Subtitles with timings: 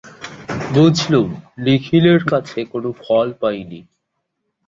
[0.69, 1.27] বুঝলুম,
[1.57, 3.79] নিখিলের কাছে কোনো ফল পায় নি।